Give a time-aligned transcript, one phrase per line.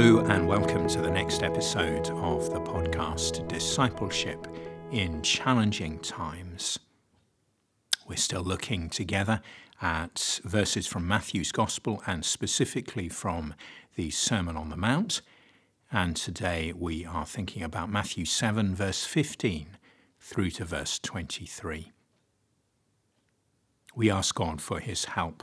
[0.00, 4.46] Hello, and welcome to the next episode of the podcast Discipleship
[4.92, 6.78] in Challenging Times.
[8.06, 9.40] We're still looking together
[9.82, 13.54] at verses from Matthew's Gospel and specifically from
[13.96, 15.20] the Sermon on the Mount.
[15.90, 19.78] And today we are thinking about Matthew 7, verse 15
[20.20, 21.90] through to verse 23.
[23.96, 25.42] We ask God for his help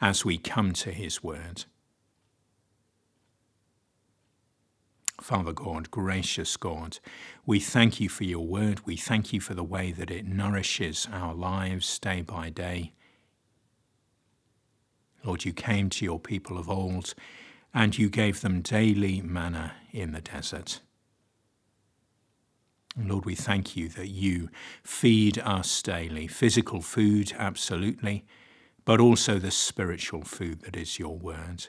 [0.00, 1.66] as we come to his word.
[5.22, 6.98] Father God, gracious God,
[7.46, 8.84] we thank you for your word.
[8.84, 12.92] We thank you for the way that it nourishes our lives day by day.
[15.24, 17.14] Lord, you came to your people of old
[17.72, 20.80] and you gave them daily manna in the desert.
[22.98, 24.50] Lord, we thank you that you
[24.82, 28.24] feed us daily, physical food, absolutely,
[28.84, 31.68] but also the spiritual food that is your word.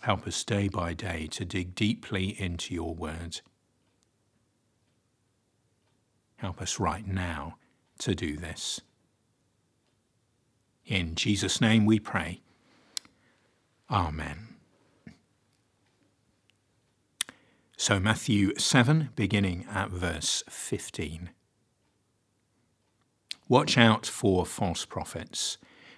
[0.00, 3.40] Help us day by day to dig deeply into your word.
[6.36, 7.56] Help us right now
[7.98, 8.80] to do this.
[10.86, 12.40] In Jesus' name we pray.
[13.90, 14.54] Amen.
[17.76, 21.30] So, Matthew 7, beginning at verse 15.
[23.48, 25.58] Watch out for false prophets.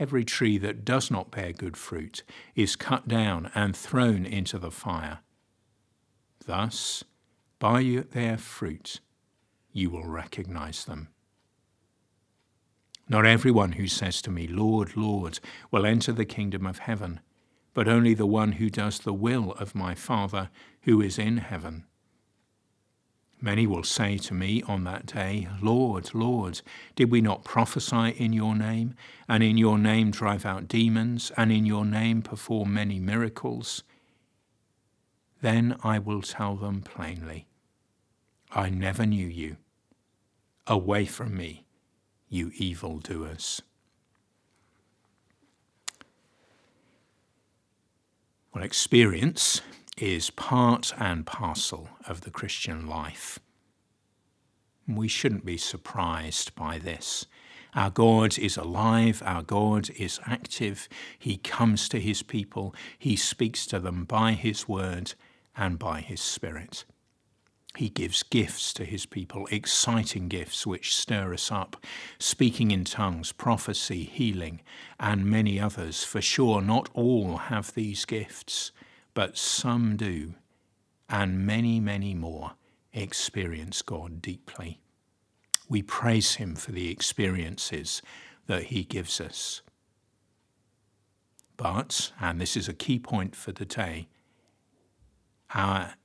[0.00, 2.22] Every tree that does not bear good fruit
[2.56, 5.18] is cut down and thrown into the fire.
[6.46, 7.04] Thus,
[7.58, 9.00] by their fruit,
[9.72, 11.08] you will recognize them.
[13.10, 15.38] Not everyone who says to me, Lord, Lord,
[15.70, 17.20] will enter the kingdom of heaven,
[17.74, 20.48] but only the one who does the will of my Father
[20.82, 21.84] who is in heaven.
[23.42, 26.60] Many will say to me on that day, Lord, Lord,
[26.94, 28.94] did we not prophesy in your name,
[29.28, 33.82] and in your name drive out demons, and in your name perform many miracles?
[35.40, 37.46] Then I will tell them plainly,
[38.52, 39.56] I never knew you.
[40.66, 41.64] Away from me,
[42.28, 43.62] you evildoers.
[48.52, 49.62] Well, experience
[50.00, 53.38] is part and parcel of the Christian life.
[54.88, 57.26] We shouldn't be surprised by this.
[57.74, 60.88] Our God is alive, our God is active.
[61.18, 65.14] He comes to his people, he speaks to them by his word
[65.56, 66.84] and by his spirit.
[67.76, 71.76] He gives gifts to his people, exciting gifts which stir us up,
[72.18, 74.60] speaking in tongues, prophecy, healing,
[74.98, 76.02] and many others.
[76.02, 78.72] For sure, not all have these gifts,
[79.20, 80.32] but some do,
[81.06, 82.52] and many, many more
[82.94, 84.80] experience God deeply.
[85.68, 88.00] We praise Him for the experiences
[88.46, 89.60] that He gives us.
[91.58, 94.08] But, and this is a key point for today,
[95.54, 95.96] our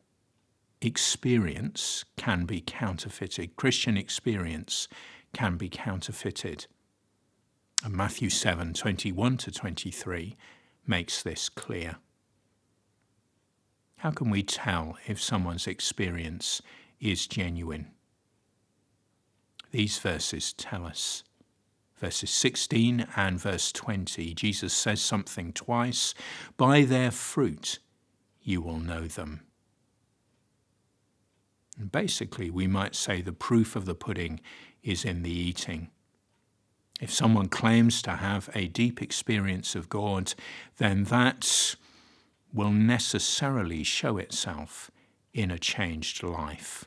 [0.81, 3.55] experience can be counterfeited.
[3.55, 4.89] Christian experience
[5.31, 6.67] can be counterfeited.
[7.81, 10.35] And Matthew 7 21 to 23
[10.85, 11.95] makes this clear.
[14.05, 16.61] How can we tell if someone's experience
[16.99, 17.87] is genuine?
[19.71, 21.23] These verses tell us.
[21.97, 26.13] Verses 16 and verse 20, Jesus says something twice
[26.55, 27.79] By their fruit
[28.43, 29.41] you will know them.
[31.79, 34.39] And basically, we might say the proof of the pudding
[34.83, 35.89] is in the eating.
[37.01, 40.35] If someone claims to have a deep experience of God,
[40.77, 41.75] then that
[42.55, 44.89] will necessarily show itself
[45.33, 46.85] in a changed life.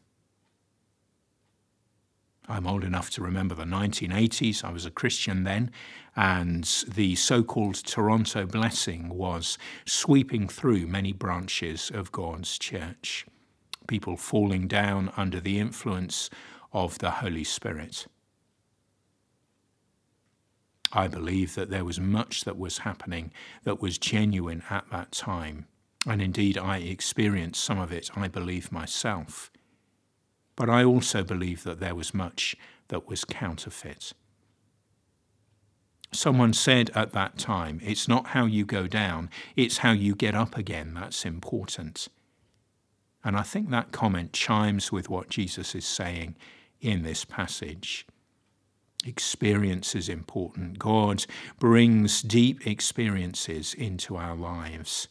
[2.48, 4.64] I'm old enough to remember the 1980s.
[4.64, 5.70] I was a Christian then,
[6.16, 13.26] and the so called Toronto blessing was sweeping through many branches of God's church
[13.88, 16.30] people falling down under the influence
[16.72, 18.06] of the Holy Spirit.
[20.92, 23.30] I believe that there was much that was happening
[23.64, 25.66] that was genuine at that time.
[26.06, 29.50] And indeed, I experienced some of it, I believe myself.
[30.56, 32.56] But I also believe that there was much
[32.88, 34.12] that was counterfeit.
[36.12, 40.34] Someone said at that time, it's not how you go down, it's how you get
[40.34, 42.08] up again that's important.
[43.22, 46.36] And I think that comment chimes with what Jesus is saying
[46.80, 48.06] in this passage.
[49.06, 50.78] Experience is important.
[50.78, 51.24] God
[51.58, 55.08] brings deep experiences into our lives.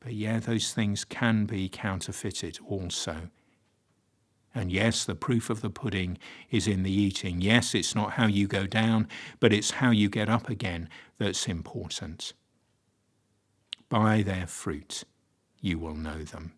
[0.00, 3.30] But yeah, those things can be counterfeited also.
[4.54, 6.18] And yes, the proof of the pudding
[6.50, 7.40] is in the eating.
[7.40, 9.06] Yes, it's not how you go down,
[9.38, 10.88] but it's how you get up again
[11.18, 12.32] that's important.
[13.88, 15.04] By their fruit
[15.60, 16.57] you will know them.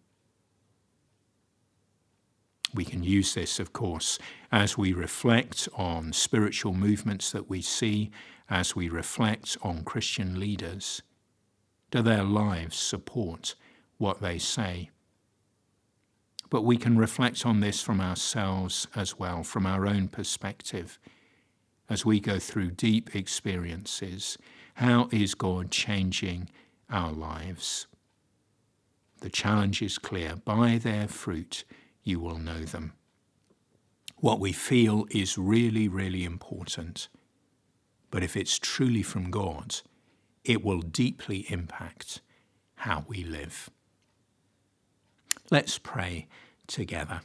[2.72, 4.18] We can use this, of course,
[4.52, 8.10] as we reflect on spiritual movements that we see,
[8.48, 11.02] as we reflect on Christian leaders.
[11.90, 13.56] Do their lives support
[13.98, 14.90] what they say?
[16.48, 20.98] But we can reflect on this from ourselves as well, from our own perspective.
[21.88, 24.38] As we go through deep experiences,
[24.74, 26.48] how is God changing
[26.88, 27.86] our lives?
[29.20, 31.64] The challenge is clear by their fruit
[32.02, 32.92] you will know them.
[34.16, 37.08] What we feel is really, really important.
[38.10, 39.76] But if it's truly from God,
[40.44, 42.20] it will deeply impact
[42.76, 43.70] how we live.
[45.50, 46.26] Let's pray
[46.66, 47.22] together.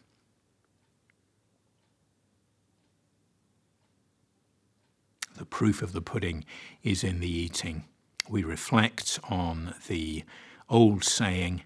[5.38, 6.46] The proof of the pudding
[6.82, 7.86] is in the eating.
[8.30, 10.24] We reflect on the
[10.70, 11.64] old saying,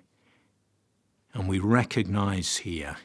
[1.49, 2.97] we recognize here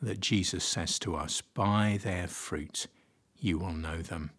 [0.00, 2.86] that Jesus says to us, By their fruit
[3.36, 4.30] you will know them.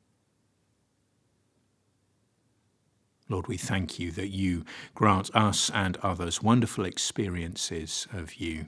[3.28, 4.64] Lord, we thank you that you
[4.96, 8.68] grant us and others wonderful experiences of you.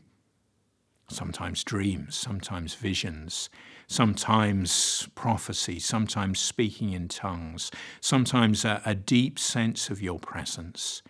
[1.07, 3.50] Sometimes dreams, sometimes visions,
[3.88, 11.01] sometimes prophecy, sometimes speaking in tongues, sometimes a, a deep sense of your presence.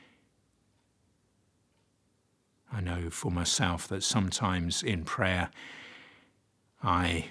[2.71, 5.49] I know for myself that sometimes in prayer
[6.83, 7.25] I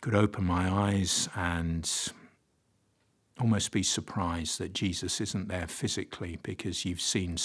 [0.00, 1.90] could open my eyes and
[3.40, 7.36] almost be surprised that Jesus isn't there physically because you've seen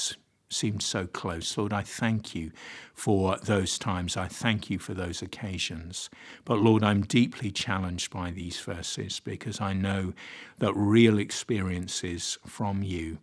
[0.49, 1.57] seemed so close.
[1.57, 2.51] Lord, I thank you
[2.93, 4.15] for those times.
[4.15, 6.09] I thank you for those occasions.
[6.45, 10.13] But Lord, I'm deeply challenged by these verses because I know
[10.59, 13.17] that real experiences from you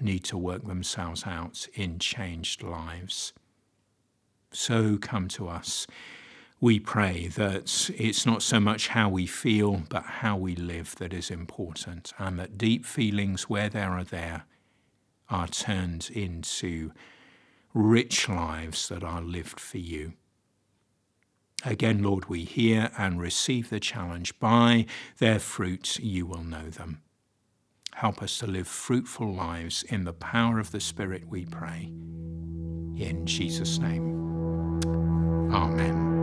[0.00, 3.32] need to work themselves out in changed lives.
[4.52, 5.86] So come to us
[6.60, 11.12] we pray that it's not so much how we feel, but how we live that
[11.12, 14.44] is important, and that deep feelings, where there are there,
[15.28, 16.92] are turned into
[17.74, 20.14] rich lives that are lived for you.
[21.64, 24.86] Again, Lord, we hear and receive the challenge by
[25.18, 27.02] their fruits you will know them.
[27.94, 31.92] Help us to live fruitful lives in the power of the Spirit, we pray.
[32.96, 34.25] In Jesus' name,
[35.52, 36.16] Amen.